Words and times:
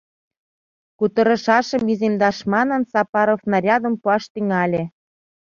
Кутырышашым 0.97 1.83
иземдаш 1.93 2.37
манын, 2.53 2.81
Сапаров 2.91 3.41
нарядым 3.51 3.93
пуаш 4.01 4.23
тӱҥале. 4.33 4.83